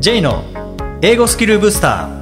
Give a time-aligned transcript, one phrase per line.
[0.00, 0.44] J の
[1.02, 2.20] 英語スキルブスター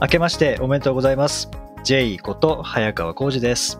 [0.00, 1.50] 明けましておめでとうございます
[1.84, 3.78] J こと早川浩二です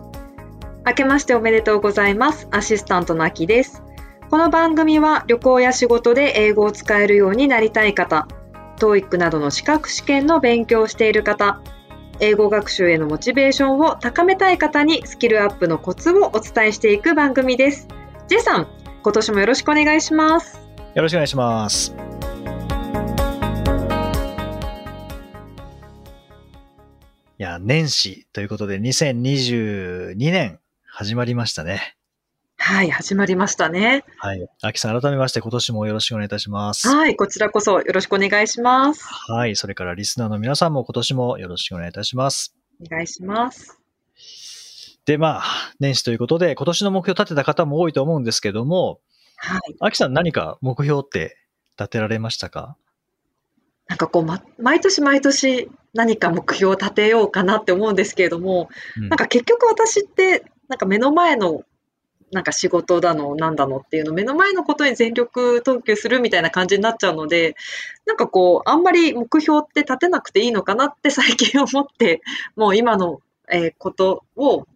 [0.85, 2.47] 明けましておめでとうございます。
[2.51, 3.83] アシスタントのあきです。
[4.29, 8.25] この番組は旅行や仕事で英語を使えるようになりたい方、
[8.77, 11.61] TOEIC などの資格試験の勉強をしている方、
[12.19, 17.87] 英語学習へのモチベーションを高めたい方にスキルアップのコツをお伝えしていく番組です。
[18.27, 18.67] J さん、
[19.03, 20.67] 今年もよろしくお願いします。
[20.97, 21.95] よろしくお願いします
[27.39, 31.96] いや年始ということで2022年始まりましたね
[32.69, 34.03] はい、始まりましたね。
[34.17, 34.45] はい。
[34.61, 36.89] 秋さん、改めまして今年もよろしくお願いいたします。
[36.89, 39.05] はい、こちらこそよろしくお願いします。
[39.05, 39.55] はい。
[39.55, 42.53] それからリスナーの皆さんも今年もよろしくお願いいたします。
[42.85, 43.79] お願いします。
[45.05, 45.43] で、まあ、
[45.79, 48.99] 年始ということで、今年の目標立てた方も多いと思うんですけども、
[49.37, 49.61] はい。
[49.79, 51.37] 秋さん何か目標って
[51.79, 52.75] 立てられましたか？
[53.87, 61.61] なんかこう、ま、毎年毎年何か目標を立てようかなって思うんですけれども、うんなんか結局私って、なんか目の前の、
[62.31, 67.55] なんか仕事だの、なんだのっていうの、目の前のことに全力投球するみたいな感じになっちゃうので、
[68.05, 72.21] なんかこう、あんまり目標って立てなくていいのかなって最近思って、
[72.55, 74.67] もう今の、えーことを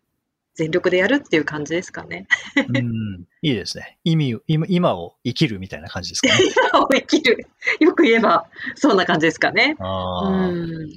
[0.54, 2.28] 全力でやるっていう感じですかね。
[2.68, 3.98] うん、いいですね。
[4.04, 6.36] 意味を今、今を生きるみたいな感じですかね。
[6.74, 7.48] 今を生きる。
[7.80, 9.76] よく言えば、そんな感じですかね。
[9.80, 10.90] あうーん。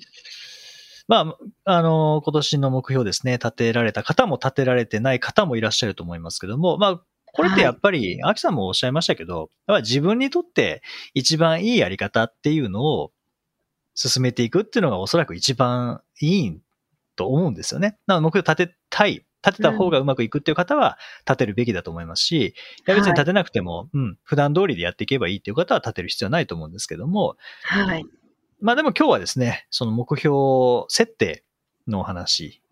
[1.06, 7.02] まあ、あの、今年の目標ですね、立てられた方も立てられてない方もいらっしゃると思いますけども、まあ、
[7.34, 10.82] これってやっぱり、秋さんもおっしゃいましたけど、やっぱり自分にとって
[11.14, 13.10] 一番いいやり方っていうのを
[13.94, 16.60] 進めていくっていうのがおそらく一番いい
[17.16, 17.98] と思うんですよね。
[18.06, 22.54] なので目標立てたい、立てた方がうまくいくっていう方は立てるべきだと思いますし、い
[22.86, 28.04] や別に立てなくても、うん、普段通りでやっていけばいいっていう方は立てる必要はないと思うんですけども、はい。
[28.60, 30.34] まあでも今日はですね、その目標
[30.88, 31.44] 設定
[31.86, 32.62] のお話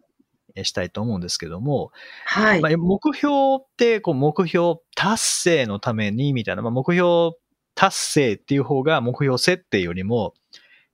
[0.54, 1.90] えしたいと思うんですけども、
[2.26, 2.60] はい。
[2.60, 7.32] まあ、目標ってこう目標達成のためにみたいな、まあ、目標
[7.74, 10.34] 達成っていう方が目標設定よりも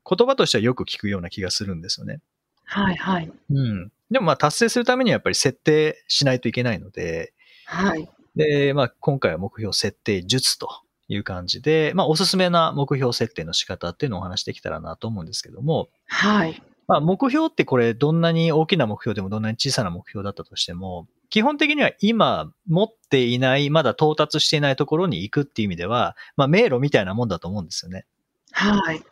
[0.08, 2.20] 言葉としてはよく聞くような気がするんですよね。
[2.64, 2.96] はい。
[2.96, 3.32] はい。
[3.50, 3.92] うん。
[4.10, 7.32] でもまあ達成するためにはやっぱり設定しないといけないので、
[7.66, 8.08] はい。
[8.36, 10.68] で、まあ今回は目標設定術と
[11.08, 16.62] いう感じで、まあおすすめな目標設定の仕方っていうのをお話しできたらなと思うんですけども、はい。
[16.88, 28.06] まあ、目標ってこれ、どんなに大きな目標でもどんなに小さな目標だったとしても、基本的には今持っていない、まだ到達していないところに行くっていう意味では、まあ、迷路みたいなもんだと思うんですよね。
[28.52, 29.02] はい。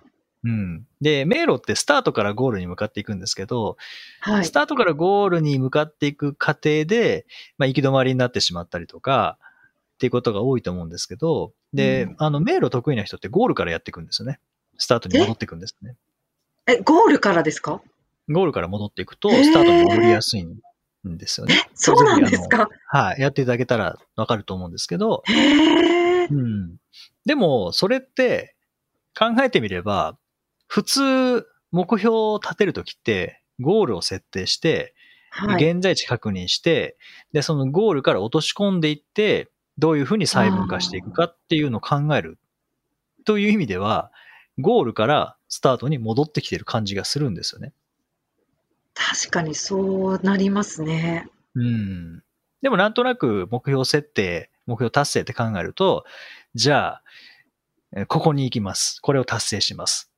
[0.44, 0.86] うん。
[1.02, 3.76] で、迷路ってスタートからゴールに向かっていくんですけど、
[4.20, 4.52] はいス。
[4.52, 7.26] タートからゴールに向かっていく過程で、
[7.58, 9.38] まあ、行き止まりになってしまったりとか、
[9.96, 14.38] っていうことが多いと思うんですけど、で、うんあの、迷路得意な人ってゴールからやっていくんですよね。
[14.76, 15.96] スタートに戻っていくんですね。
[16.66, 17.80] え、ゴールからですか？
[18.28, 20.58] ゴールから戻っていくと、スタートに戻りやすいん
[21.04, 21.54] ですよね。
[21.74, 22.68] そうなんですか？
[22.88, 23.20] はい。
[23.20, 25.22] やっていただけたらわかると思うんですけど。
[25.28, 26.76] うん。
[27.24, 28.54] でも、それって
[29.18, 30.18] 考えてみれば、
[30.66, 34.92] 普通、目標を立てるときって、ゴールを設定して、
[35.30, 35.70] はい。
[35.70, 36.96] 現在地確認して、
[37.32, 39.48] で、そのゴールから落とし込んでいって、
[39.78, 42.38] どういうふうに細分化していくかっていうのを考える。
[43.24, 44.10] という意味では、
[44.58, 47.72] ゴールからスタートに戻ってきてる感じがするんですよね。
[48.94, 51.28] 確かにそうなりますね。
[51.54, 52.22] うん。
[52.62, 56.04] でもなんとなく目標設定、目標達成って考えると、
[56.54, 57.02] じゃあ、
[57.94, 59.00] えーここに行きます。
[59.00, 60.10] これを達成します。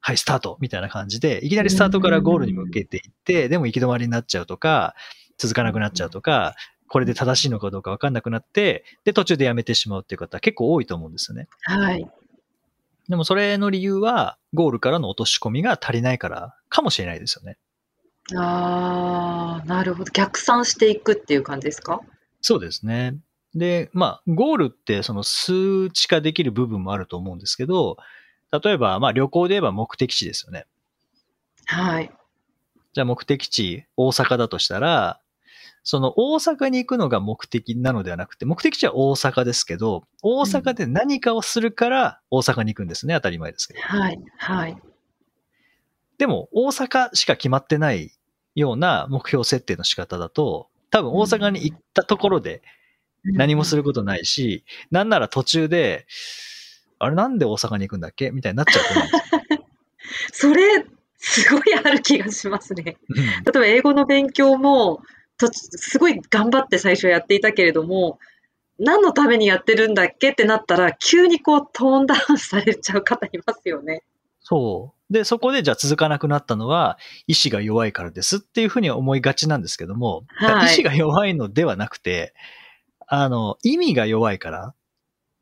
[0.00, 4.94] はい、スタートみたいな感じで、いきなりスタートからゴールに向けていって、でも行き止まりになっちゃうとか、
[5.38, 6.54] 続かなくなっちゃうとか、
[6.92, 11.48] これで正しいのかどうかわかんなくなって、で、途中でやめてしまうっていう方結構多いと思うんですよね。
[11.62, 12.06] はい。
[13.08, 17.56] でもそれの理由は、ゴールからの落とし込みが足りないからかもしれないですよね。
[18.36, 20.10] ああ、なるほど。
[20.12, 22.02] 逆算していくっていう感じですか？
[22.42, 23.16] そうですね。
[23.54, 27.96] で、まあ、ゴールってその数値化できる部分もあると思うんですけど、
[28.62, 30.66] 例えば、まあ旅行で言えば目的地ですよね。
[31.64, 32.10] はい。
[32.92, 35.18] じゃあ目的地、大阪だとしたら、
[35.84, 43.14] その大阪に行くのが目的なのではなくて、目的地は大阪ですけど、大阪で何かをするから大阪に行くんですね。
[43.14, 43.80] 当たり前ですけど。
[43.80, 44.18] はい。
[44.38, 44.76] はい。
[46.18, 48.12] でも、大阪しか決まってない
[48.54, 52.62] ような目標設定の仕方だと、多分大阪に行ったところで
[53.24, 56.06] 何もすることないし、なんなら途中で、
[57.00, 58.30] あれなんで大阪に行くんだっけ？
[58.30, 59.18] みたいになっちゃうと思うんで
[60.30, 60.52] すよ。
[60.52, 60.86] それ、
[61.18, 62.98] すごいある気がしますね。
[63.08, 65.02] うん例えば英語の勉強も、
[65.38, 68.18] とすごい頑張って最初やっていたけれども、
[68.78, 74.02] 何のためにやってるんだっけってなったら、急にこうトーンダウンされちゃう方いますよね。
[74.40, 75.12] そう。
[75.12, 82.34] で、そこでじゃあ続かなくなったのは、意志が弱いからですっていうふうに思いがちなんですけども、はい意志が弱いのではなくて、
[83.06, 84.74] あの、意味が弱いから、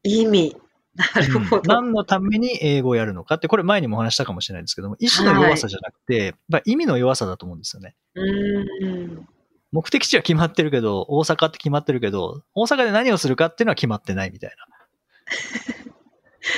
[0.03, 0.57] 意味。
[0.97, 1.75] なるほうんど。
[1.75, 7.95] 何のために英語をやるのかって、これ前にもお話したかもしれないんですけども、意志の弱さじゃなくて、まあ意味の弱さだと思うんですよね。
[8.15, 9.29] うーん。
[9.73, 14.51] 目的地は決まってるけど、大阪って決まってるけど、大阪で何をするかっていうのは決まってないみたい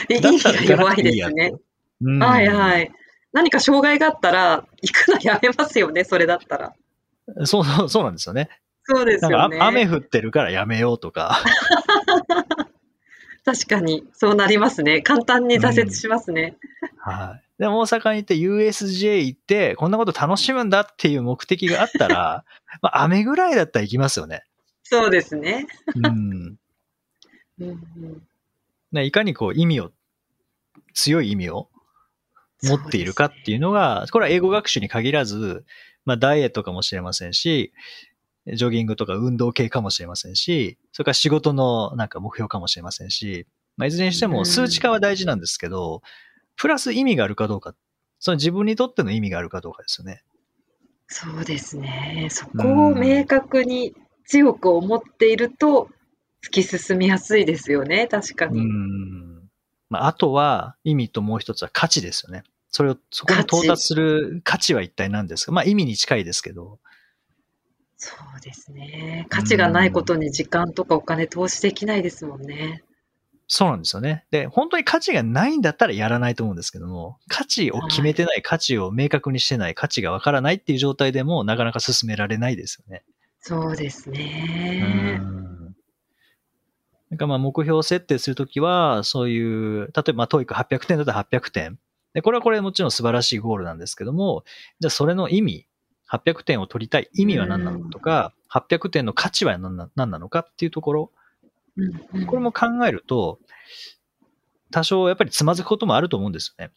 [0.08, 0.30] えな。
[0.30, 1.60] 意味が弱いですねと。。
[2.04, 2.90] うんはいはい。
[3.32, 6.74] 何か障害があったら、行くのやめますよね、それだったら。
[7.44, 8.48] そうそう、そうなんですよね。
[8.84, 9.58] そうですよね。
[9.60, 11.38] 雨降ってるからやめようとか。
[13.44, 15.02] 確かに、そうなりますね。
[15.02, 16.56] 簡単に挫折しますね。
[16.98, 17.42] はい。
[17.58, 22.44] でも大阪に行って USJ 行って、こんなこと楽しむんだっていう目的があったら、
[22.80, 24.44] まあ雨ぐらいだったら行きますよね。
[24.82, 25.66] そうですね。
[25.96, 26.56] うん。
[28.92, 29.92] ねいかにこう意味を、
[30.94, 31.70] 強い意味を
[32.62, 35.64] 持っているかっていうのが、これは英語学習に限らず、
[36.04, 37.72] まあダイエットかもしれませんし、
[38.46, 43.46] ジョギングとか運動系かもしれませんし、それから仕事のなんか目標かもしれませんし、
[43.76, 46.02] まあ、いずれにしても数値化は大事なんですけど、
[46.56, 47.74] プラス意味があるかどうか、
[48.18, 50.22] その自分にとっての意味があるかどうかですよね。
[51.14, 52.28] そうですね。
[52.30, 53.94] そこを明確に
[54.24, 55.90] 強く思っていると、
[56.42, 58.64] 突き進みやすいですよね、確かうに。
[58.64, 59.50] ん。
[59.90, 62.44] まあ、あとは意味ともう一つは価値ですよね。
[62.70, 65.52] それを、そこに到達する価値は一体何ですか？
[65.52, 66.78] まあ意味に近いですけど。
[67.98, 69.26] そうですね。
[69.28, 72.82] 価値がないことに時間とかお金投資できないですもんね。
[73.54, 74.24] そうなんですよね。
[74.30, 83.04] で、本当に価値がないんだったらやらないと思うんですけども、価値を決めてない、価値を明確にしてない、価値がわからないっていう状態でもなかなか進められないですよね。
[83.40, 85.18] そうですうね。
[85.18, 85.76] ん。
[87.10, 91.78] なんかまあ目標設定するときは、そういう、例えばまあ TOEIC800 点だったら800点。
[92.14, 94.44] で、これはこれもちろん素晴らしいゴールなんですけども、
[94.80, 95.66] じゃあそれの意味、
[96.10, 101.10] 800点を取りたい意味は何なのかとか、800点の価値は何なのかっていうところ、
[101.76, 103.38] うんうんこれも考えると、
[104.70, 106.72] 多少やっぱりつまずくこともあると思うんですよね。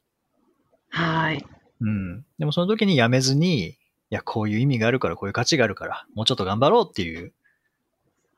[0.89, 1.45] はい。
[1.81, 2.25] うん。
[2.39, 3.77] でもその時にやめずに、い
[4.09, 7.33] や、こういう意味があるから、こういう価値があるから、もうちょっと頑張ろうっていう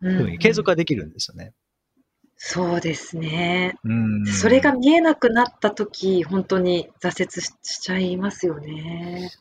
[0.02, 1.54] うんふうに継続ができるんですよね。
[2.36, 3.76] そうですね。
[3.84, 4.26] うん。
[4.28, 9.32] それが見えなくなったとき、本当に挫折ししちゃいますよね。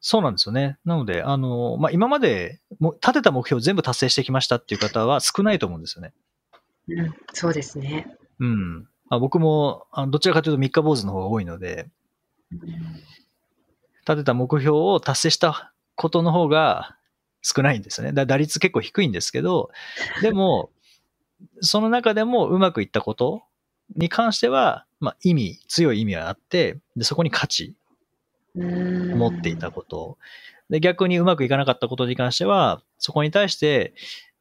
[0.00, 0.78] そうなんですよね。
[0.84, 6.12] なので、あの、まあ、今までも立てた目標を全部達成してきましたっていう方は少ないと思うんですよね。
[6.96, 8.16] うん、そうですね。
[8.38, 8.80] うん。
[9.08, 11.88] まあ、僕も、あのどちらかというと三日坊主の方が多いので、
[12.52, 12.60] うん
[14.06, 16.96] 立てた目標を達成したことの方が
[17.42, 18.12] 少ないんですよね。
[18.12, 19.70] だ打率結構低いんですけど、
[20.20, 20.70] でも、
[21.60, 23.42] その中でもうまくいったこと
[23.96, 27.74] に関しては、まあ、意味、強い意味はあって、でそこに価値
[28.54, 30.18] 持っていたこと。
[30.70, 33.94] で、逆にうまくいかなかったことに関しては、そこに対して、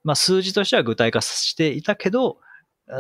[0.04, 2.38] まあ、数字としては具体化していたけど、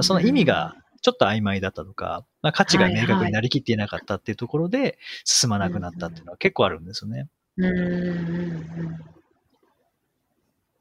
[0.01, 7.27] その意味がちょっと曖昧だったとか、まあ、価値が明確になりきっていなかったっていうところで進まなくなったっていうのは結構あるんですよね。
[7.57, 9.11] うん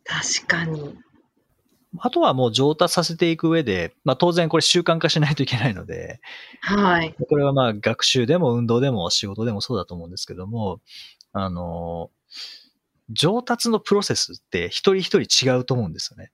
[0.05, 0.99] 確かに。
[1.99, 6.21] あとはもう上達させていく上で、まあ当然これ習慣化しないといけないので、
[6.61, 7.15] はい。
[7.29, 10.81] これはまあ学習でも運動でも仕事でもそうだと思うんですけども、
[11.33, 12.11] あの、
[13.11, 16.31] 上達のプロセスって一人一人違うと思うんですよね。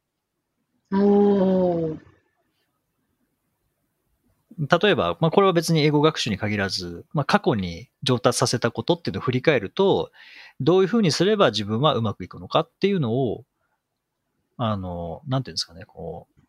[4.59, 10.11] 例えば、まあこれは別に英語学習に限らず、まあ過去に上達させたことっていうのを振り返ると、
[10.61, 13.45] どういうふうにすれば自分はうまくいくのかっていうのを、
[14.57, 16.43] あの、なんていうんですかね、こう、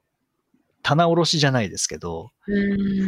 [0.81, 2.31] 棚卸しじゃないですけど、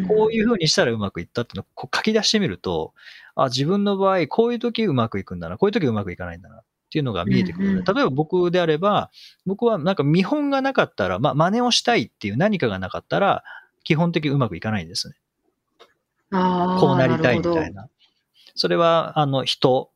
[0.10, 2.94] こういう風にしたらうまくいったっていうのをこう書き出してみると、
[3.36, 9.12] あ、自分の場合、こういう時うまくいくんだな、こういう時うまくいかないんだなていうのが見えてくる例えば僕であれば、
[9.46, 13.44] 僕はなんか見本がなかったら、まあ真似をしたいっていう何かがなかったら、
[13.84, 15.16] 基本的にうまくいかないんですね。
[16.32, 17.90] こうなりたいみたるいな。
[18.56, 19.90] それは、あの、人、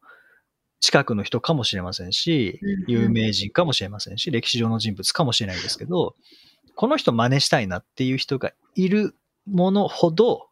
[0.79, 6.15] 近くの人かもしれませんしうんうん、有名人かもしれませんし、歴史上の人物かもしれないですけど、
[6.75, 10.49] この人真似したいなっていう人がいるものほど、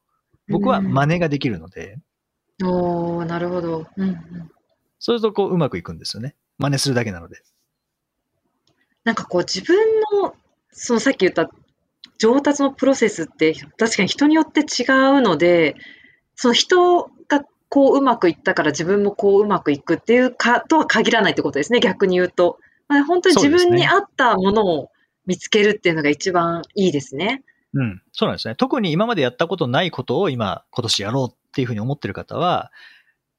[0.47, 1.97] 僕は真似ができるので、
[2.61, 2.73] ほど。
[2.73, 3.87] おーなるほど。
[3.97, 4.17] うんうん
[5.01, 6.35] そうするとこううまくいくんですよね。
[6.59, 7.41] 真似するだけなので。
[9.03, 9.75] なんかこう自分
[10.21, 10.35] の、
[10.71, 11.49] そのさっき言った
[12.19, 14.85] 上達のプロセスって確かに人によって違
[15.17, 15.75] うので、
[16.35, 22.59] その人がこううまくいったから自分もこううまくいくっていうかとは限らないってことですね、逆に言うと。
[22.87, 24.91] まあ、本当に自分に合ったものを
[25.25, 27.43] 見つけるっていうのが一番いいですね。
[27.73, 28.01] うん。
[28.11, 28.55] そうなんですね。
[28.55, 32.71] 特に今までやったことないことを今、今年やろうっていうふうに思ってる方は、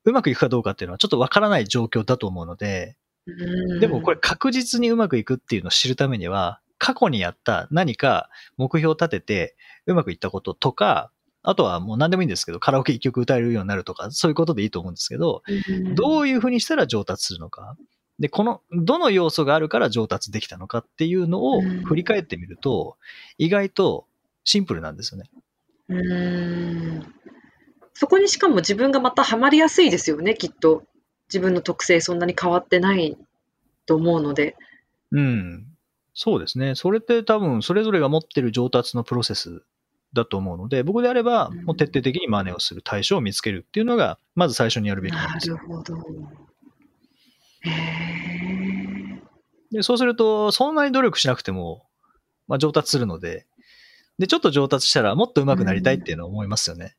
[0.04, 9.56] うまくいくかどうかっていうのはちょっとわからない状況だと思うので、うんでもこれ確実にうまくいくっていうのを知るためには、過去にやった何か目標を立てて
[9.86, 11.12] うまくいったこととか、
[11.44, 17.76] あとはもう何でもいいんですけど、カラオケ一曲歌えるようになるとか、そういうことでいいと思うんですけど、うんどういうふうにしたら上達するのか。
[18.18, 22.96] で、この、どの要素があるから上達できたのかっていうのをうん振り返ってみると、
[23.38, 24.06] 意外と
[24.44, 25.30] シンプルなんですよね。
[25.88, 27.14] うーん
[27.94, 30.84] そこにしかも自分がまたハマりやすいですよね、きっと。
[31.28, 33.16] 自分の特性そんなに変わってない
[33.86, 34.56] と思うので。
[35.10, 35.66] うん。
[36.14, 36.74] そうですね。
[36.74, 39.62] それって多分、それぞれが持ってる上達のプロセス
[40.12, 45.56] だと思うので、僕であれば、うんもう徹底的に真似をする対象を見つけるっていうのが、まず最初にやるべきなんなですよ。
[45.56, 45.96] るほど。
[49.70, 51.86] で、そうすると、そんなに努力しなくても、
[52.46, 53.46] まあ、上達するので、
[54.18, 56.94] で、ちょっと上達したらもっと上手くなりたいっていうのを思いますよね。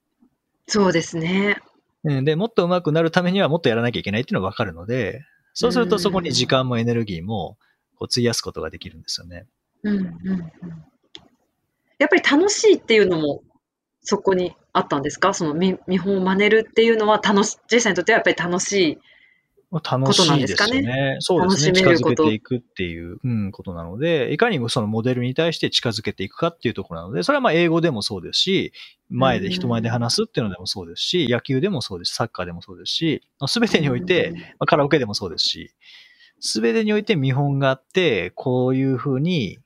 [0.67, 1.57] そうですね。
[2.03, 7.57] うんで、もっと上手くなるためにはもっとやらなきゃいけないっていうのはわかるので、そうするとそこに時間もエネルギーも
[7.95, 9.45] こう費やすことができるんですよね。
[9.83, 10.39] うんうんうん。
[11.99, 13.43] やっぱり楽しいっていうのも
[14.01, 15.33] そこにあったんですか？
[15.33, 18.97] その見見本を真似るっていうのは楽し、ジェイさんにとってはやっぱり楽しい。
[19.73, 21.17] まあ楽しいですよことなんですかね。
[21.19, 21.73] そうですね。
[21.73, 28.73] 近づけていくっていう、うん、ことなので、いかにもそのモデルに対して近づけていくかっていうところなので、それはまあ英語でもそうですし、
[29.09, 35.73] 前で人前で話すっていうのでもそうですし、野球でもそうですし、サッカーでもそうですし、すべてにおいて、まあ、カラオケでもそうですし、
[36.39, 39.57] すべてにおいて見本があって、こういうふうに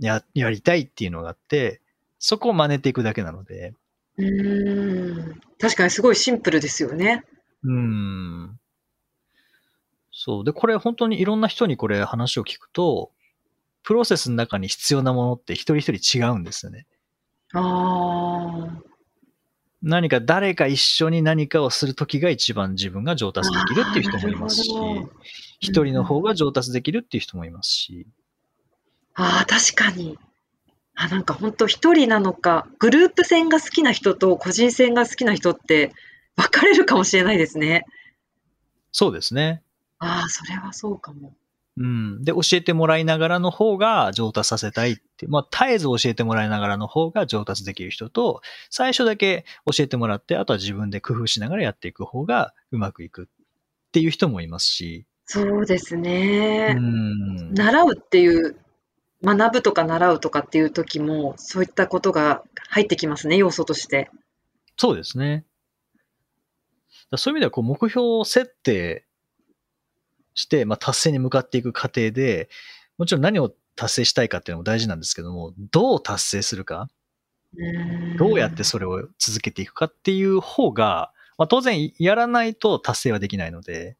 [0.00, 1.82] ややりたいっていうのがあって、
[2.18, 3.74] そこを真似ていくだけなので、
[4.16, 5.40] うーん。
[5.58, 7.24] 確かにすごいシンプルですよね。
[7.62, 8.58] うーん。
[10.14, 10.44] そう。
[10.44, 13.10] で、これ本当にいろんな人にこれ話を聞くと、
[13.82, 16.86] プロセスの中に必要なものって一人一人違うんですよね。
[17.52, 18.94] ああ。
[19.82, 24.70] 何か誰か一緒に何かをするときが一番自分が上達できるっていう人もいますし
[25.60, 28.06] 一人の方が上達できるっていう人もいますし、
[29.14, 30.18] ああ、確かに。
[30.94, 35.92] あ、なんか本当一人なのか、グループ戦が好きな人と個人戦が好きな人って
[36.36, 37.84] 分かれるかもしれないですね。
[38.90, 39.62] そうですね。
[40.04, 41.34] ああ、それはそうかも。
[41.76, 42.24] うん。
[42.24, 53.26] で、教えてもらいながらの方が上達させたいって、まあ、絶えず教えてもらいながらの方が上達できる人と、最初だけ教えてもらって、あとは自分で工夫しながらやっていく方がうまくいくっ
[53.90, 56.74] ていう人もいますし、そうですうね。
[56.74, 57.54] ん。
[57.54, 58.56] 習うっていう、
[59.22, 64.10] 学ぶとか習うとかっていう時も、そういったことが入ってきますね、要素として。
[64.76, 65.46] そうですね。
[67.10, 69.06] だそういう意味では、こう、目標設定
[70.34, 72.48] して、まあ、達成に向かっていく過程で、
[72.98, 76.88] もちろん何を達成したいかっていうのも大事なんですけども、どう達成するか、
[78.18, 83.96] どうやってそれを続けていくかっていう方が、まあ、当然やらないと達成はできないので、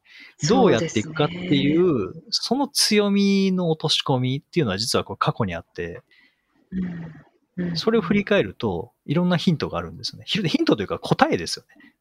[0.48, 6.02] どうやっていくかっていそうう、その強みの落とし込みっていうのは実はこう過去にあって、
[6.70, 6.88] ですね。
[6.88, 7.12] うんうん
[7.76, 10.24] それを振り返ると、いろんなヒントがあるんですよね。
[10.26, 11.93] ヒヒントというか答えですよね。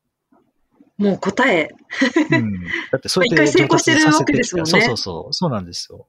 [0.98, 1.70] もう答え。
[2.32, 2.64] うん。
[2.92, 5.34] だってそうやって一回成功してるわけですもんねそうそうそう。
[5.34, 6.08] そうなんですよ。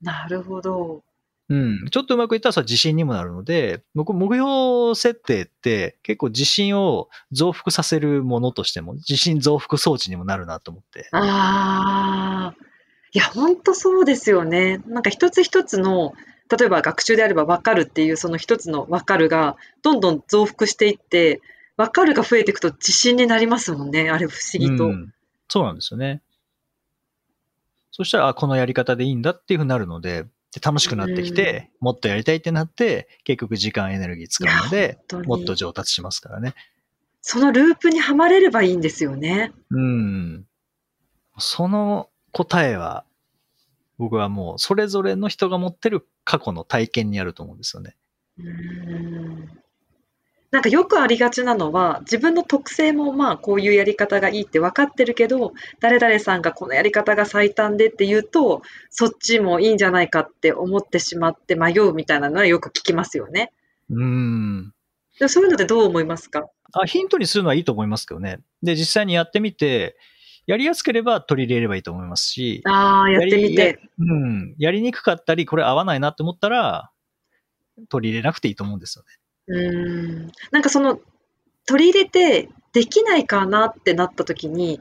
[0.00, 1.02] なるほど。
[1.50, 1.88] うん。
[1.90, 11.08] ちょっとうまくいったらそれは自信にもなるので、僕、目標設定って結構自信を増幅させるものとしても、自信増幅装置にもなるなと思って。
[11.12, 12.68] ああ。
[13.12, 14.82] いや、ほんとそうですよね。
[14.86, 16.12] なんか一つ一つの、
[16.54, 21.40] 例えば学習であれば分かるっていうその一つの分かるがどんどん増幅していって、
[21.78, 24.10] 分かるが増えていくと自信になりますもんね。
[24.10, 24.86] あれ不思議と。
[24.86, 25.14] うん
[25.50, 26.20] そうなんですよね。
[27.90, 36.54] そしたら、あ、このやり方でいいんだっていうふうになるので、で楽しくなってきて、もっとやりたいってなって、結局時間エネルギー使うので、もっと上達しますからね。
[37.22, 39.52] そのループにはまれればいいんですよね。
[39.70, 40.46] うん。
[41.38, 43.04] その答えは、
[43.96, 47.96] 僕はもう、それぞれの人が持ってる過去の体験にあると思うんですよね。
[48.38, 49.58] うーん
[50.50, 63.52] なんかよくありがちなのは自分の特性もまあこういうやり方がいいって分かってるけど誰々さんがこのやり方が最短でって言うとそっちもいいんじゃないかって思ってしまって迷うみたいなのはよく聞きますよね。
[63.90, 64.72] うん。
[65.20, 66.46] でそういうのでどう思いますか？
[66.72, 68.40] あ、ヒントにするのはいいと思いますけどね。
[68.62, 69.96] で、実際にやってみて、
[70.46, 73.80] やりやすければ取り入れればいいと思いますし、ああやってみて。
[73.98, 74.54] うん。
[74.58, 76.90] やりにくかったり、これ合わないなって思ったら、
[77.88, 79.08] 取り入れなくていいと思うんですよね。
[79.48, 81.00] うーんなんかその
[81.66, 84.80] 取り入れてできないかなってなった時に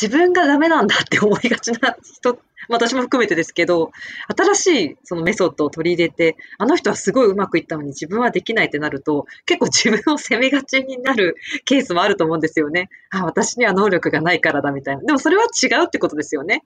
[0.00, 2.38] 自分がダメなんだって思いがちな人、
[2.70, 3.90] 私も含めてですけど、
[4.34, 12.88] 新しいそのメソッドを取り入れて、あの人はすごいうまくいったのに自分はできないってなると、結構自分を責めがちになるケースもあると思うんですよね。
[13.10, 15.02] あ、私には能力がないからだみたいな。
[15.02, 16.64] でもそれは違うってことですよね。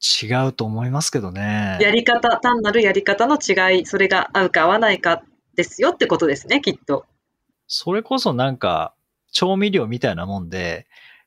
[0.00, 1.78] 違うと思いますけどね。
[1.80, 5.24] やり方、単なるやり方の違い、それが合うか合わないか
[5.56, 7.04] ですよってことですね、きっと。
[7.66, 8.94] それこそなんか、
[9.32, 10.86] 調味料みたいなもんで、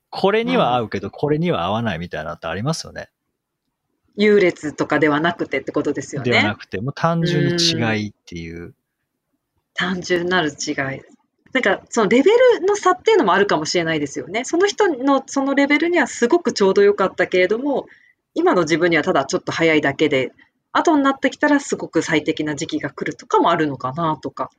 [0.10, 3.10] これには合うけど、これには合わないみたいなのってありますよね。
[4.16, 6.32] 優劣とかではなくてってことですよね。
[6.32, 8.74] ではなくて、もう単純に違いっていう。
[9.74, 10.76] 単純なる違い。
[11.52, 14.46] なんか、そのレベルの差っていうのもあるかもしれないですよね。
[14.46, 17.88] その人のそのレベルにはすごくちょうどよかったけれども、
[18.34, 20.32] 今の自分にはただちょっと早いだけで、
[20.78, 24.50] 後になってきたらすごく最適な時期が来るとかもあるのかなとか。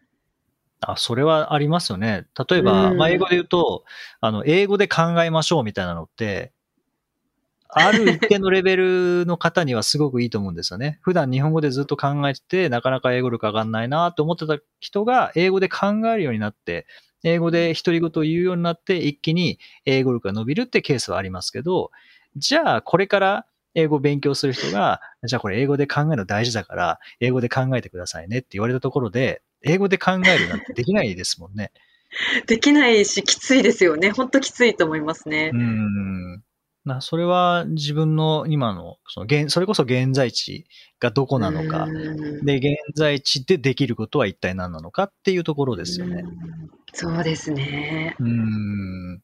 [0.81, 2.27] あ、それはありますよね。
[2.49, 3.85] 例えば、まあ、英語で言うと、
[4.21, 6.53] あの、英語で考えましょうみたいなのって、
[7.69, 10.99] ある一定のレベルの方にはすごくいいと思うんですよね。
[11.03, 16.87] 普段日本語でずっと考えてて、なかなか英語力上がんないなと思ってた人が、英語で考えるようになって、
[17.25, 21.91] 英語で独り言を言うようになって、一気に英語力が伸びるってケースはありますけど、
[22.37, 31.73] じゃあ、これから英語を勉強する人が、じゃあこれ英語で考えるの大事だから、英語で考えてくださいねって言われたところで、英語で考えるなんてできないですもんね。
[32.47, 34.11] できないし、きついですよね。
[34.11, 35.51] 本当きついと思いますね。
[35.53, 36.43] うん。
[36.87, 40.67] なそれは自分の今の、その現、それこそ現在地
[40.99, 41.87] がどこなのか、
[42.43, 46.23] で、現在地でできることは一体何なのかっていうところですよね。
[46.23, 48.17] うそうですね。
[48.21, 49.21] うん。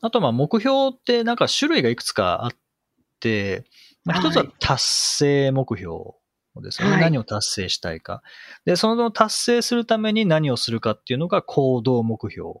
[0.00, 2.50] あと、まあ、目標ってなんか種類がいくつかあっ
[3.20, 3.64] て、
[4.04, 5.94] まあ、一つは達成目標
[6.62, 8.22] ですよね、はい、何を達成したいか。
[8.64, 12.60] で、その達成するために何をするかっていうのが行動目標。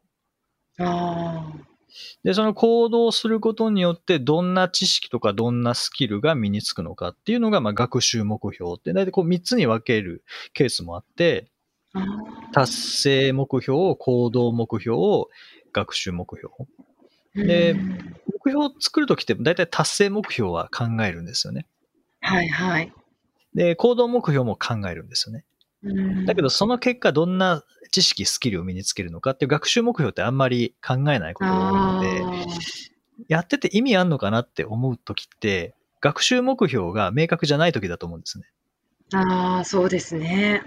[2.22, 11.50] で、その行動することによってどんな知識とかどんなスキルが身につくのかっていうのが、まあ、学習目標って、大体こう3つに分けるケースもあって、
[12.52, 14.96] 達成目標、行動目標、
[15.72, 16.52] 学習目標。
[17.34, 21.66] で、目標を作るときって大体達成目標は考えるんですよね。
[22.20, 22.92] はいはい。
[23.54, 25.44] で、行動目標も考えるんですよね。
[26.26, 38.44] だけど、その結果、どんな知識、スキルを身につけるのかっていう学習目標ってあんまり考えないことが多いので、やってて意味あんのかなって思うときって、学習目標が明確じゃないときだと思うんですね。
[39.12, 40.62] ああ、そうですね。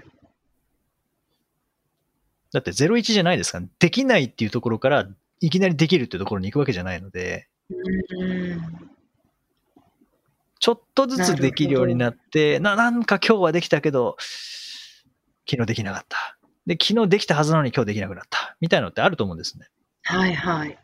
[2.52, 5.08] だって01じゃないですか、できないっていうところから
[5.40, 7.48] いきなりできるってところに行くわけじゃないので、
[10.60, 14.16] ちょっとずつできるようになって、ななんか今日はできたけど、
[15.48, 16.38] 昨日できなかった。
[16.66, 18.56] で、昨日できたはずなのに今日できなくなった。
[18.60, 19.68] みたいなのってあると思うんですね。
[20.04, 20.78] はいはい。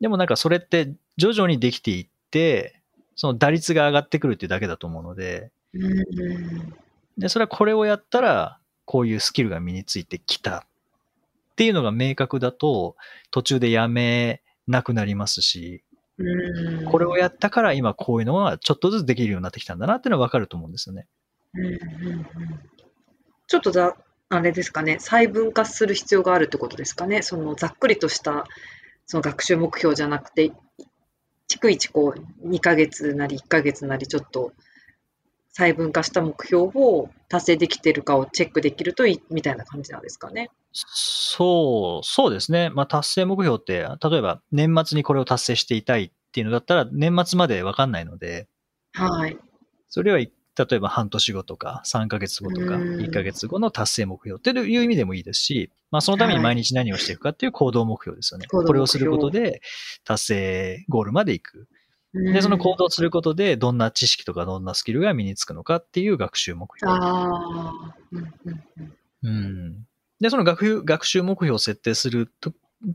[0.00, 2.80] でもなんかそれって徐々にできていって、
[3.14, 5.50] その打率が上がってくるっていうだけだと思うので、
[7.16, 10.66] で、それはこれをやったら、こういうスキルが身についてきた
[11.58, 12.94] っていうのが明確だと、
[13.32, 15.82] 途中でやめなくなりますし、
[16.88, 21.08] これをやったから今こういうのはちょっとずつできるようになってきたんだなっていうのはわかると思うんですよね。
[23.48, 23.96] ちょっとざ、
[24.28, 27.22] あれですかね、細分化する必要があるってことですかね。
[27.22, 28.46] そのざっくりとした
[29.06, 30.52] その学習目標じゃなくて、
[31.52, 34.52] 逐一こう2ヶ月なり1ヶ月なりちょっと
[35.48, 40.50] 細分化した目標を達成できているかをチェックできるといいみたいな感じなんですかね。
[40.72, 42.70] そう、そうですね。
[42.70, 48.48] まあ、達成目標って、例えば年末にこれを達成していたいっていうのだったら、年末までわかんないので、
[48.92, 49.38] はい。
[49.88, 58.46] それは例えば半年後とか3ヶ月後とか1ヶ月後の達成目標っていう意味でもいいですし、まあそのために毎日何をしていくかっていう行動目標ですよね。
[58.50, 59.62] はい、これをすることで
[60.04, 61.68] 達成ゴールまで行く。
[62.12, 66.90] で、その行動することで、どんな知識とかどんなスキルが身につくのかっていう学習目標。
[66.90, 67.94] ああ。
[69.22, 69.86] うん。
[70.20, 72.32] で、その学学習目標を設定する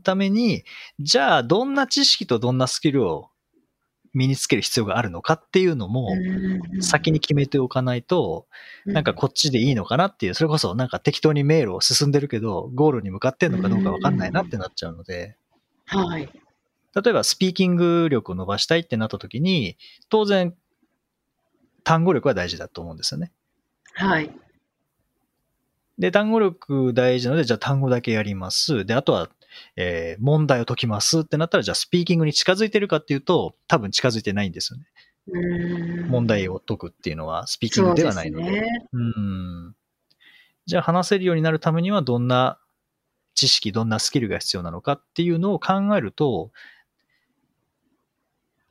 [0.02, 0.64] ために、
[1.00, 3.30] じゃあ、どんな知識とどんなスキルを
[4.12, 6.10] 身につける必要があるのかっていうのも、
[6.80, 8.46] 先に決めておかないと、
[8.86, 15.36] なんかこっちでいいのかなっていう、それこそなんか適当に迷路を進んでるけど、ゴールに向かってんのかどうかわかんないなってなっちゃうので、
[15.86, 16.28] はい。
[17.02, 19.76] 例えばスピーキング力を伸ばしたいってなった時に、
[20.08, 20.54] 当然、
[21.82, 23.32] 単語力は大事だと思うんですよね。
[23.94, 24.30] はい。
[25.98, 28.84] で、単語力大事なので、じゃあ単語だけやります。
[28.84, 29.28] で、あとは、
[29.76, 34.86] えー、問題を解きますってなったら、じゃあスピーキングに近づいてるかっていうと、多分近づいてないんですよね。
[36.08, 38.44] 問題を解くっていうのはスピーキングではないので。
[38.44, 39.76] うでね、うん。
[40.66, 42.58] じゃあ話せるようになるためにはどんな
[43.34, 46.50] 知識、どんなスキルが必要なのかっていうのを考えると、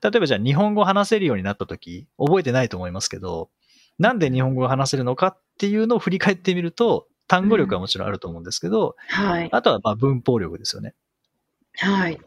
[0.01, 3.49] 例えばじゃあ日本語を話せるようになった時、覚えてないと思いますけど、
[3.99, 9.49] なんで日本語が話せるのかっていうのを振り返ってみると、単語力はもちろんあると思うんですけど、はい。
[9.51, 10.93] あとはまあ文法力ですよね。
[11.77, 12.19] はい。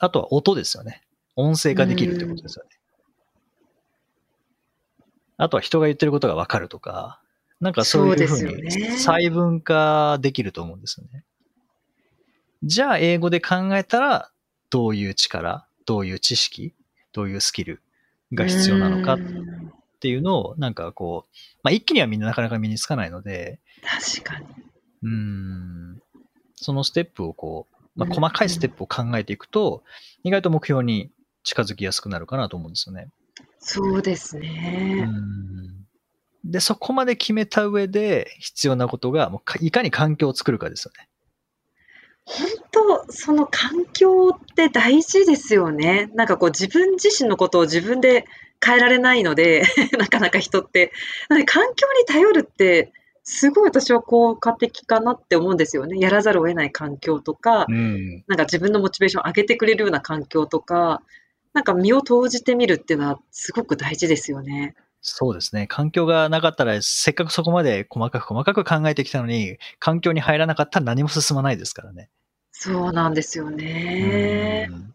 [0.00, 1.02] あとは音ですよね。
[1.36, 2.70] 音声化できるってことですよね。
[5.36, 7.20] あとは人が言ってることがわかるとか、
[7.60, 11.24] なんかそういうふうに細分化できると思うんですよね。
[12.62, 14.30] じゃあ英語で考えたら、
[14.70, 16.74] どういう力、どういう知識、
[17.12, 17.82] どういうスキル
[18.32, 19.18] が必要なのかっ
[19.98, 24.46] うんていうのを、なんかこう、まあ一気にはみんななかなか身につかないので、確かに。
[25.02, 26.02] うーん、
[26.54, 29.82] そのステップをこう、まあ、うん細かいステップを考えていくと、
[30.22, 31.10] 意外と目標に
[31.42, 33.08] 近づきやすくなるかなと思うんですよね。
[33.58, 35.02] そうですうね。
[35.02, 35.84] ん
[36.44, 41.08] で、そこまで決めた上で必要なことが、もうかいかに環境を作るかですよね。
[42.24, 46.10] 本当、その環境って大事ですよね。
[46.14, 48.26] なんかこう自分自身のことを自分で
[48.64, 49.62] 変えられないので、
[49.98, 50.92] なかなか人って。
[51.28, 52.92] なので環境に頼るって、
[53.22, 55.98] すごい私は効果的かなって思うんですよね。
[55.98, 58.24] やらざるを得ない環境とか、うん。
[58.26, 61.02] なんか自分のモチベーションを上げてくれるような環境とか、
[61.52, 64.74] なんか身を投じてみるっていうのはすごく大事ですよね。
[65.00, 65.66] そうですね。
[65.66, 72.08] 環境がなかったら、せっかくそこまで細かく細かく考えてきたのに、環境に入らなかったら何も進まないですからね。
[72.50, 74.68] そうなんですよね。
[74.70, 74.94] うん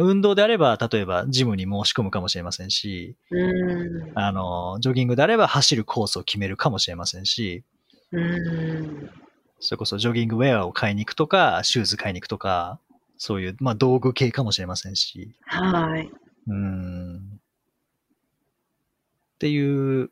[0.00, 4.12] 運動であれば、例えばジムに申し込むかもしれませんし、うん。
[4.14, 7.64] あの、ジョギングであれば走るコースを決めるかもしれませんし、
[8.12, 9.10] うん。
[9.60, 12.78] それこそジョギングウェアを買いに行くとか、シューズ買いに行くとか、
[13.16, 16.10] そういう、まあ道具系かもしれませんし、はい。
[16.48, 17.16] うん。
[17.16, 17.18] っ
[19.38, 20.10] ていう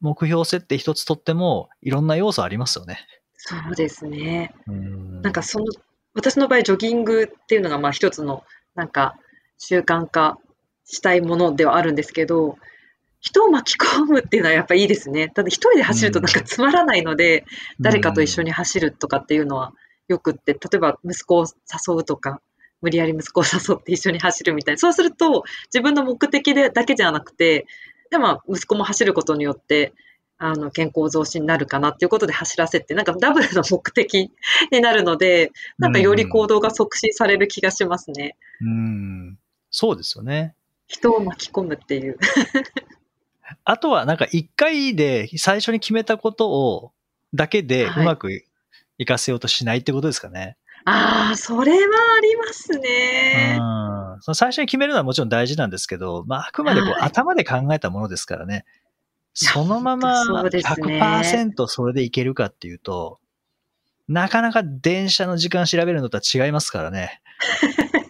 [0.00, 2.98] 目標設定一つとっても、いろんな要素ありますよね。
[3.36, 4.54] そうですね。
[4.66, 5.66] うんなんかその、
[6.14, 9.14] 私の場合、ジョギングっていうのが、まあ一つの、なんか、
[9.58, 10.38] 習慣化
[10.84, 12.56] したいものではあるんですけど、
[13.20, 15.30] 人を巻き込むっていうのはやっぱいいですね。
[15.30, 17.46] ただ一人で走るとなんかつまらないので、
[17.80, 19.72] 誰かと一緒に走るとかっていうのは
[20.08, 22.42] よくって、例えば息子を誘うとか、
[22.82, 24.78] 無理やり息子を誘って一緒に走るみたいな。
[24.78, 27.66] そうすると、自分の目的でだけじゃなくて、
[28.10, 29.94] でも息子も走ることによって、
[30.38, 34.30] あの、健康増進になるかなっていうことで走らせて、なんかダブルの目的
[34.72, 38.36] になるので、なんかより行動が促進される気がしますね。
[38.60, 39.38] うん。
[39.70, 40.54] そうですよね。
[40.86, 42.18] 人を巻き込むっていう。
[43.64, 46.92] あとは、なんか一回で最初に決めたことを、
[47.32, 48.30] だけでうはいまく
[48.98, 50.56] いかせようとしないってことですかね。
[50.84, 51.78] ああ、それは
[52.18, 53.58] ありますね。
[53.58, 54.20] うん。
[54.20, 58.64] その最初に決めるのはもちろん大事なんですけど、まあ、あくまでこうはい頭で考えたものですからね。
[59.34, 63.18] そのまま本当そうですね100%それでいけるかっていうと、
[64.08, 67.20] なかなか電車の時間調べるのとは違いますからね。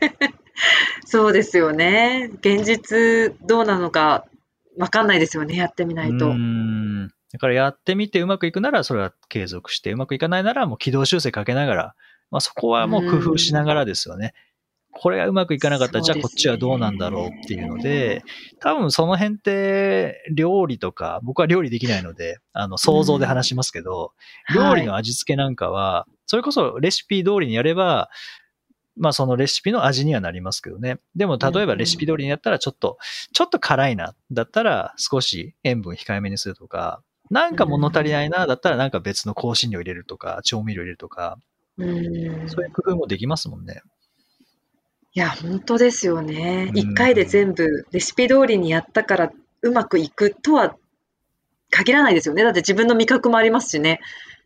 [1.07, 2.31] そうですよね。
[2.41, 4.25] 現実どうなのか
[4.77, 5.57] わかんないですよね。
[5.57, 6.31] やってみないと。
[6.31, 7.09] うん。
[7.33, 11.95] だからやってみてうまくいくならそれは継続して、うまくいかないならもう軌道修正かけながら、
[12.31, 14.35] まあそこはもう工夫しながらですよね。
[14.97, 18.23] これがうまくいかなかったら、じゃあこっちはどうなんだろうっていうので、
[18.61, 24.13] 多分その辺って料理とか、僕は料理できないので、あの想像で話しますけど、
[24.55, 28.09] 料理の味付けなんかは、それこそレシピ通りにやれば、
[28.97, 30.99] まあそのレシピの味にはなりますけどね。
[31.17, 32.99] でも例えばレシピ通りにやったらちょっと、
[33.33, 41.39] ちょっと辛いな、だったら少し塩分控えめにするとか、なんか物足りないな、だったらなんか別の香辛料入れるとか、調味料入れるとか、
[41.79, 42.49] うん。
[42.49, 43.83] そういう工夫もできますもんね。
[45.17, 46.69] いや、本当ですよね。
[46.71, 50.77] うん一回で全部レシピ通りにやったからうまくいくとは
[51.71, 52.43] 限らないですよね。
[52.43, 54.01] だって自分の味覚もありますしね。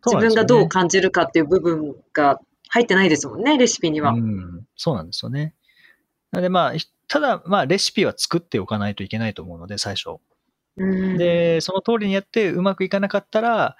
[0.04, 4.12] 自分がどう感じるかっていう部分が入ってないですもんね、レシピには。
[4.12, 5.54] うん、そうなんですよね。
[6.32, 6.72] なのでまあ、
[7.08, 10.20] ただまあレシピは作っておかないといけないと思うので、最初。
[10.76, 13.76] うんで、その通りにやってうまくいかなかったら、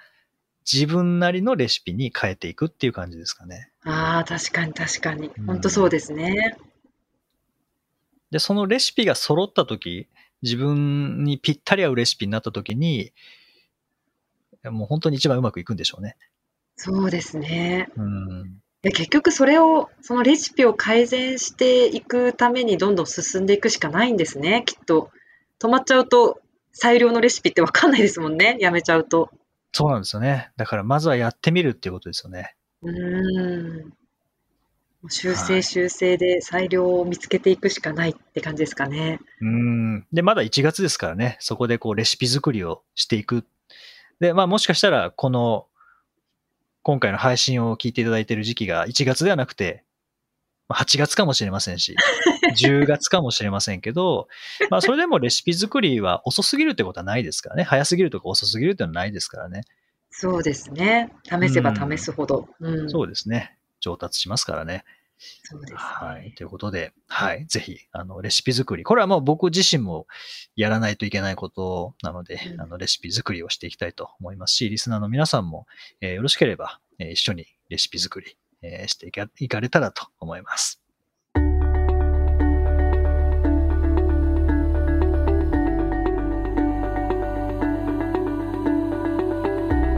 [0.71, 3.71] 自分なりのレシピに変えていくっていう感じですかね。
[3.83, 5.45] ああ、確かに確かにうん。
[5.45, 6.57] 本当そうですね。
[8.31, 10.07] で、そのレシピが揃った時、
[10.41, 13.11] 自分にぴったり合うレシピになった時に、
[14.63, 16.15] もう本当に一番うまくいくんでしょうね。
[16.75, 17.89] そうですね。
[17.95, 18.61] うん。
[18.81, 25.11] で結局それを、そのレシピを改善していくためにどんどん進んでいくしかないんですね、きっと。
[25.59, 29.29] 止まっちゃうと最良のレシピってわかんないですもんね、やめちゃうと。
[29.73, 30.51] そうなんですよね。
[30.55, 32.55] だからまずはやってみるっていうことですよね。
[32.81, 33.93] うーん。
[35.07, 39.19] 修はい正修正で最良を見つけていくしかないって感じですかね。
[39.39, 40.05] うん。
[40.11, 43.45] で、まだ1月ですからね、そこでこうレシピ作りをしていく。
[44.19, 45.67] で、まあもしかしたらこの
[46.83, 49.85] 今回の配信を聞いていただいている時期が1月ではなくて、
[50.67, 51.95] まあ8月かもしれませんし、
[52.59, 54.27] 10月かもしれませんけど、
[54.69, 57.63] まあそれでもレシピ作りは遅すぎるってことはないですからね。
[57.63, 59.61] 早すぎるとか遅すぎるってのはないですからね。
[60.11, 61.13] そうですね。
[61.23, 62.49] 試せば試すほど。
[62.59, 62.89] うん。
[62.89, 63.58] そうですね。
[63.79, 64.83] 上達しますからね。
[65.43, 65.79] そうですね。
[65.79, 66.33] はい。
[66.33, 67.45] ということで、はい。
[67.45, 68.83] ぜひ、あの、レシピ作り。
[68.83, 70.07] これはもう僕自身も
[70.55, 75.67] やらないといけないことなので、うんあの、レシピ作りをしていきたいと思いますし、リスナーの皆さんも、
[76.01, 80.81] えーよろしければ、えー一緒にレシピ作り、えーしていかいかれたらと思います。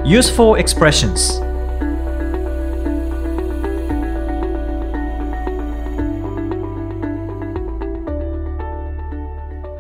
[0.04, 1.51] Useful expressions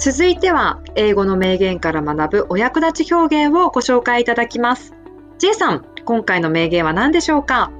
[0.04, 4.96] 続いては、英語の名言から学ぶお役立ち表現をご紹介いただきます。
[5.38, 7.72] J さん、今回の名言は何でしょうか？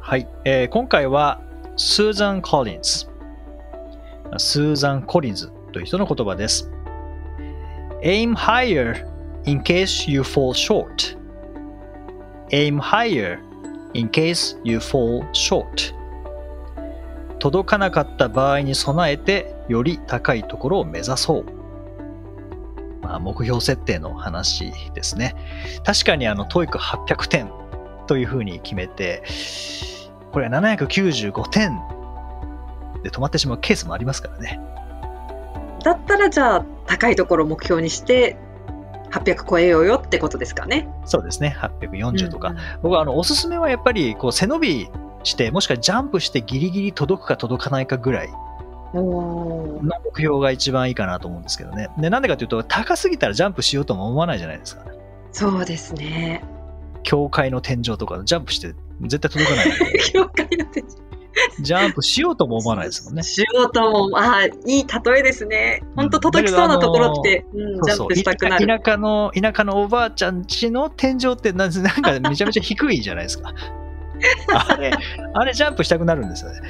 [0.00, 1.40] はい、えー今回は
[1.76, 3.06] スーザン・コリンズ。
[4.36, 6.72] スーザン・コリンズという人の言葉です。
[8.02, 9.06] Aim higher
[9.44, 11.16] in case you fall short.
[12.50, 13.38] Aim higher
[13.94, 15.94] in case you fall short.
[17.38, 21.44] 届かなかった場合に備えてより高いところを目指そう。
[23.02, 25.34] まあ、目標設定の話ですね。
[25.84, 27.50] 確かにあの TOEIC800 点
[28.06, 29.22] というふうに決めて、
[30.32, 31.78] これは795点
[33.02, 34.60] で止まってしまうケースもありますからね。
[35.84, 38.36] だったらじゃあ、高いところを目標にして、
[39.10, 40.88] 800超えようよってことですかね。
[41.06, 41.56] そうですね。
[41.58, 42.48] 840とか。
[42.48, 44.88] うん僕はあのおすすめはやっぱりこう背伸び
[45.22, 48.30] して、もしくはジャンプしてギリギリ届くか届かないかぐらい
[48.92, 49.82] 目
[50.16, 51.88] 標が一番いいかなと思うんですけどね。
[51.98, 54.84] で、なんでかというと、高すぎたらジャンプしようとも思わないじゃないですか。
[55.32, 56.42] そうですね。
[57.02, 59.70] 教会の天井とかジャンプして絶対届かない
[60.12, 60.84] 教会の手
[61.60, 63.22] ジャンプしようとも思わないですもんね。
[63.22, 65.82] しようとも、ああ、いい例えですね。
[65.96, 68.66] 本当届きそうなところって、うん、ジャンプしたくなる。
[68.66, 73.52] 田舎の、田舎のおばあちゃん家の天井ってななんかめちゃめちゃ低いじゃないですか。
[74.52, 74.92] あれ、
[75.34, 76.60] あれジャンプしたくなるんですよね。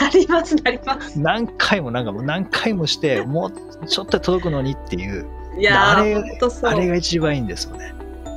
[0.00, 1.18] なります、なります。
[1.18, 3.50] 何回もなんかもう何回もして、も
[3.82, 5.26] うちょっと届くのにっていう、
[5.58, 6.22] いやあれあ
[6.74, 6.88] れう。
[6.88, 7.92] が一番いいんですよね。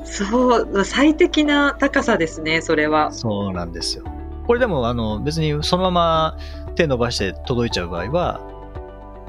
[0.05, 3.12] そう、最適な高さですね、それは。
[3.12, 4.03] そうなんですよ。
[4.45, 6.38] これでも、あの、別にそのまま
[6.75, 8.41] 手伸ばして届いちゃう場合は、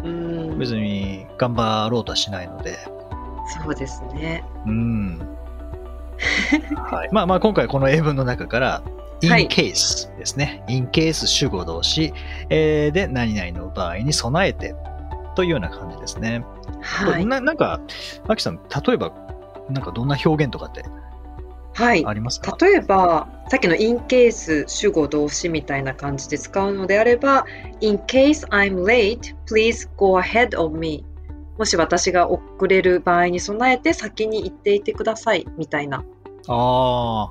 [0.04, 2.76] うん、別に頑張ろうとはしないので、
[3.62, 4.44] そうですね。
[4.66, 5.18] うん。
[6.76, 8.82] はい、まあまあ今回この英文の中から、
[9.22, 10.64] in はい case ですね。
[10.68, 12.12] in case 主語動詞、
[12.50, 14.74] えーで、何々の場合に備えて
[15.34, 16.44] というような感じですね。
[16.80, 17.26] はい。
[17.26, 17.80] ななんか、
[18.28, 19.12] アキさん、例えば、
[19.70, 20.84] なんかどんな表現とかって
[21.74, 22.04] はい。
[22.06, 22.56] ありますか？
[22.60, 27.44] 例えば、さっきの in case 主語動詞みたいな感じで使うのであれば、
[27.80, 31.04] in case I'm late, please go ahead of me.
[31.58, 36.04] もし私が遅れる場合に備えて先に行っていてくださいみたいな
[36.48, 37.30] あ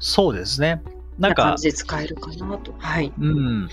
[0.00, 0.82] そうですね。
[1.18, 2.74] なんか感、じで使えるかなと。
[2.78, 3.12] はい。
[3.20, 3.68] うん。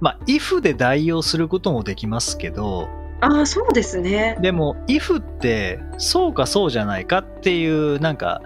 [0.00, 2.88] まあ、if で代用することもできますけど、
[3.20, 4.36] ああ、そうですね。
[4.40, 8.42] でも、if って、そうかそうじゃないかっていう、なんか、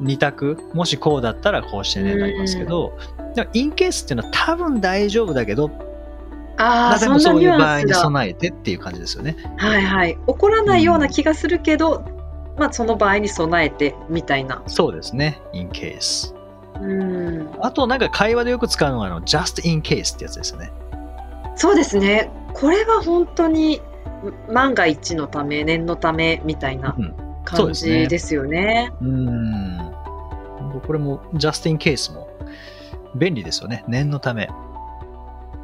[0.00, 2.98] 二択、もしこうだったらこうしてね、なりますけど、
[3.34, 5.70] でも、in case っていうのは多分大丈夫だけど、
[6.56, 7.94] ああ、そういう場合に。
[7.94, 9.36] 備えてっていう感じですよね。
[9.58, 10.18] はいはい。
[10.26, 12.04] 起こらないような気がするけど、
[12.58, 14.62] まあその場合に備えてみたいな。
[14.66, 15.40] そうですね。
[15.52, 16.34] in case。
[16.80, 17.48] うん。
[17.60, 20.70] あと、なんか会話でよく使うのは、あの、just in case ってやつですよね。
[21.56, 22.30] そうですね。
[22.54, 23.80] これは本当に
[24.52, 26.96] 万が一のため、念のためみたいな
[27.44, 28.92] 感ですねじですよね。
[29.00, 29.92] うん。
[30.86, 32.28] これも、just in case も
[33.14, 33.84] 便利ですよね。
[33.88, 34.48] 念のため。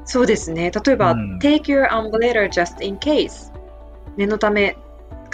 [0.04, 0.70] そうですね。
[0.70, 3.52] 例えば、うん take your umbrella just in case。
[4.16, 4.76] 念のため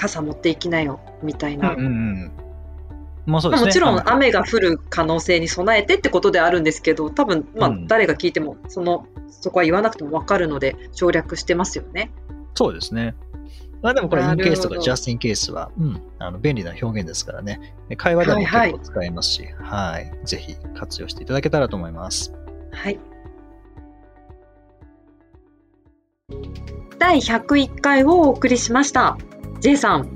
[0.00, 1.74] 傘持っていきなよみたいな。
[1.74, 2.32] うんうんうん。
[3.26, 3.60] まあそうですね。
[3.60, 12.10] まあもちろん雨が降る可能性に備えてってことであるんですけど、多分まあうん誰が聞いてもそのそこは言わなくても分かるので省略してますよね。
[12.54, 13.14] そうですね。
[13.82, 17.74] まあでもこれ、な in るほど case とか just in case は、うん、あの便利な表現ですからね。
[17.98, 22.32] 会話でもはいはい結構使えますし、はい、ぜひ活用していただけたらと思います。
[22.72, 22.98] はい。
[26.98, 29.18] 第101回をお送りしました。
[29.60, 30.08] J さん、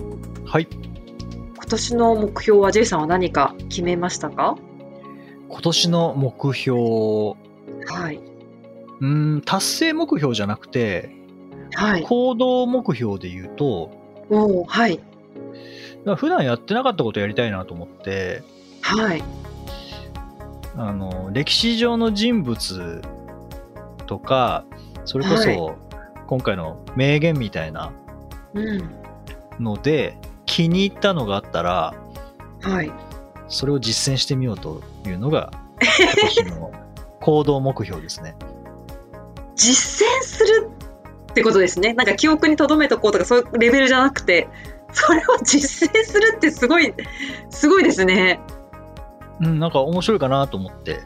[0.47, 0.67] はい。
[0.71, 4.57] 今年の目標は J さんは何か決めましたか？
[5.49, 7.35] 今年の目標、は
[8.11, 8.21] い。
[9.01, 11.15] うん、達成目標じゃなくて、
[11.75, 12.05] はい。
[12.05, 13.91] 行動目標で言うと、
[14.31, 14.99] おーはい。
[16.17, 18.43] 普段やってなかったことやりたいなと思って、
[18.81, 19.23] はい。
[20.75, 23.03] あの、歴史上の人物
[24.07, 24.65] とか、
[25.05, 25.77] それこはそ、
[26.29, 27.93] 今回の名言みたいな
[28.55, 29.04] うん。
[29.61, 31.95] ので、気に入ったのがあったら、
[32.63, 32.93] はい。
[33.49, 36.73] それを実践してみようというのが、今年の
[37.21, 38.37] 行動目標ですね。
[39.55, 40.71] 実践する
[41.31, 41.95] ってことですね。
[41.95, 44.49] なんか記憶に留めとこうとかそういうレベルじゃなくて、
[44.93, 46.95] それを実践するってすごい、
[47.51, 48.41] すごいですね。
[49.41, 51.03] うん、なんか面白いかなと思って。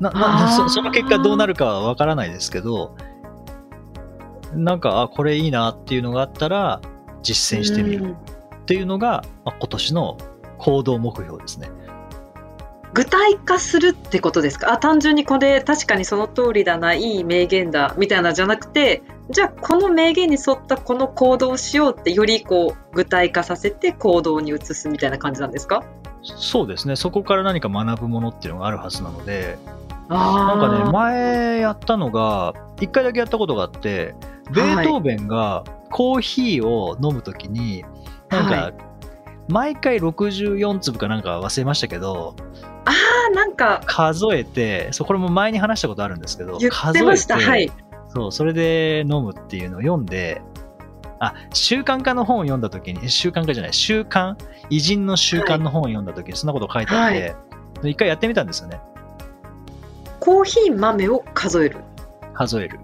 [0.00, 2.94] な、あな、ーそその結果どうなるかはわからないですけど、
[4.54, 6.80] なんか、あ、これいいなっていうのがあったら、
[7.22, 8.16] 実践してみる
[8.62, 10.18] っていうのが、まあ、今年の
[10.58, 11.70] 行動目標ですね。
[12.94, 14.72] 具体化するってことですか？
[14.72, 25.84] あ単純にこれ確かにその通りだないい名言だみたいなじゃなくてじゃあこの名言に沿ったこの行動をしようってよりこう具体化させて行動に移すみたいな感じなんですか？
[26.22, 26.96] そうですね。
[26.96, 29.58] そこから何か学ぶものっていうのがあるはずなので、
[30.08, 34.14] ななんかね、前やったのが、一回だけやったことがあって、
[34.50, 37.84] ベートーベンがコーヒーを飲むときに、
[38.30, 38.88] なんはか、
[39.48, 42.36] 毎回64粒かなんか忘れましたけど、
[42.84, 47.70] あなんか数えて、そう、これも前に話したことあるんですけど、数えてはい。
[48.08, 50.42] そう、それで飲むっていうのを読んで、
[51.20, 54.36] あ、習慣化の本を読んだときに、習慣化じゃない、習慣、
[54.70, 57.34] 偉人の習慣の本を読んだときに、そんなこと書いてあって、
[57.84, 58.80] 一回やってみたんですよね。
[60.20, 61.78] コーヒー豆を数える。
[62.34, 62.78] 数える。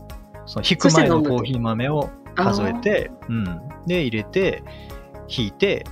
[0.46, 3.44] その引く前のコーヒー豆を数えあて、うん。
[3.86, 4.62] で、入れて、
[5.28, 5.86] 引いて、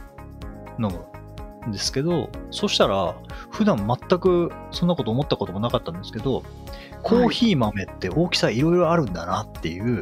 [0.79, 3.15] 飲むんですけど、そしたら、
[3.51, 6.43] 普段全くそんなこと思ったこともなかったんですけど、
[7.03, 10.01] コーヒー豆って大きさいろいろあるんだなっていう、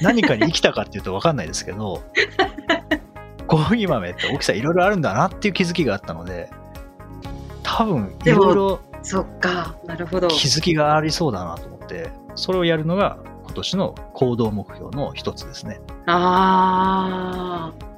[0.00, 2.02] 何かに生きたかっていうと分かんないですけど、
[3.46, 6.48] コーヒー豆って大きさいろいろあるんだなっていう気づきがあったので、
[7.62, 9.76] 多分いろいろそっか。
[9.86, 10.28] なるほど。
[10.28, 11.79] 気づきがありそうだなと思って、
[12.34, 15.80] それをやるのが今年の行動目標の一つですね。
[16.06, 17.90] ああ。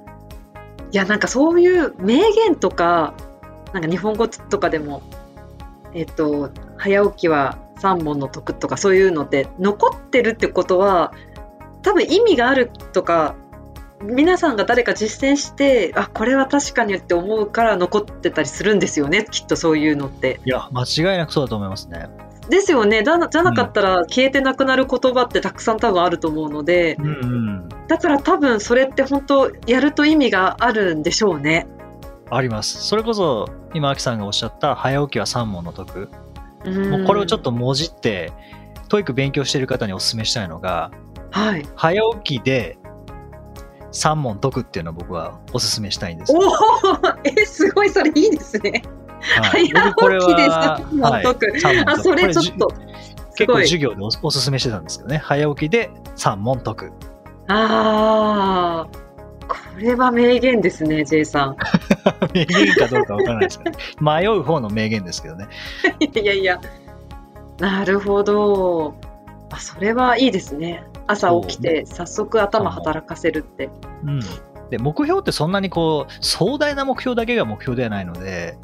[0.90, 3.14] いや、なんかそういう名言とか、
[3.72, 5.02] なんか日本語とかでも、
[5.94, 11.12] えっと、早起きは三問の得とかそういうのって残ってるってことは、
[11.82, 13.34] 多分意味があるとか、
[14.02, 20.40] 皆さんが誰か実践して、あ、これは確かにって思うから残ってたりするんですよね、きっとそういうのって。
[20.44, 22.08] いや、間違いなくそうだと思いますね。
[22.48, 23.02] ですよね。
[23.02, 27.68] だじゃなかったら消えてなくなる言葉ってたくさん多分あると思うので、うんうん。
[27.88, 31.66] だから多分それって本当やると意味があるんでしょうね。
[32.30, 32.82] あります。
[32.82, 36.08] それこそ、今、アキさんがおっしゃった、早起きは3問の得。
[36.64, 38.32] ももうこれをちょっともじって、
[38.88, 40.90] TOEIC 勉強している方にお勧めしたいのが、
[41.30, 41.66] はい。
[41.76, 42.78] 早起きで
[43.92, 46.32] 3問解くっていうのを僕はお勧めしたいんです。
[46.32, 46.52] おお、
[47.24, 48.82] え、すごい、それいいですね。
[49.22, 52.74] はい早起きでは3問解くはあ、くそれちょっとこ、
[53.36, 53.58] 結構。
[53.60, 55.18] 授業でおお勧めしてたんですけどね。
[55.18, 56.92] 早起きで3問解く。
[57.48, 58.88] ああ、
[59.48, 61.56] これは名言ですね、J さん。
[62.34, 65.48] 名言かどうかわからないですけど、 迷う方の名言ですけどね。
[66.00, 66.60] いやいや、
[67.58, 68.94] なるほど。
[69.50, 70.84] あ、それはいいですね。
[71.06, 73.70] 朝起きて早速頭働かせるって。
[74.04, 74.20] うん。
[74.70, 78.56] で、目標ってそんなにこう、壮大な目標だけが目標ではないので、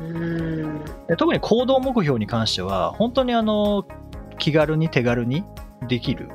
[0.00, 0.84] うーん。
[1.06, 3.84] で特に行動目標に関しては、本当にあの、
[4.38, 5.44] 気軽に手軽に
[5.88, 6.30] できる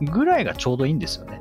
[0.00, 1.40] ぐらいがちょうどいいんですよね。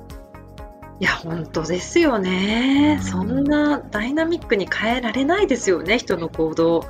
[1.00, 2.98] いや、本当ですよね。
[3.00, 6.82] うんそんなダイナミックに変えられないですよね、人の行動。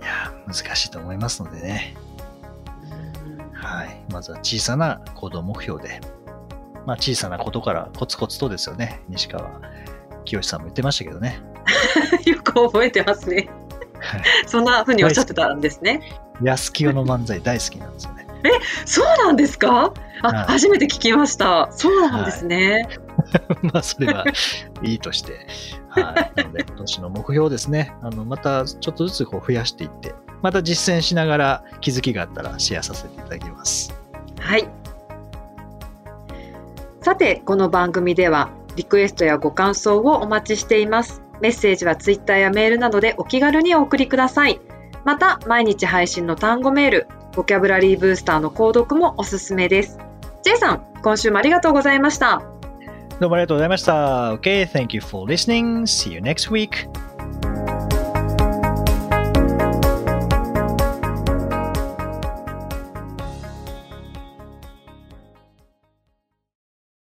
[0.00, 1.94] いやー、難しいと思いますのでね。
[3.52, 4.04] はい。
[4.10, 6.00] まずは小さな行動目標で、
[6.86, 9.02] まあ小さなことからコツコツとですよね。
[9.08, 9.60] 西川
[10.24, 11.42] 清さんも言ってましたけどね。
[12.24, 13.48] よく覚えてますね。
[14.14, 16.00] は いそんな風におっしゃってたんですね。
[16.42, 18.26] 安清の漫才大好きなんですよね。
[18.84, 19.92] そうなんですか？
[20.22, 21.68] あ、はい初めて聞きました。
[21.72, 22.88] そうなんですね。
[23.62, 24.24] まあ、それは
[24.82, 25.46] いいとして。
[25.88, 26.32] はい。
[26.36, 27.94] なので、今年の目標ですね。
[28.02, 33.94] あの、またちょっとずつこう増やしていって、また実践しながら気づきがあったらシェアさせていただきます。
[34.40, 34.68] はい。
[37.00, 41.22] さて、この番組ではリクエストやご感想をお待ちしています。
[41.40, 44.60] メッセージはツイッターやメールなどでお気軽にお送りください。
[45.04, 49.98] また、毎日配信の単語メール、ボキャブラリーブースターの購読もおすすめです。
[50.42, 52.42] J さん、今週もありがとうございました。
[53.20, 54.34] どうもありがとうございました。
[54.34, 55.82] Okay, thank you for listening.
[55.82, 56.88] See you next week.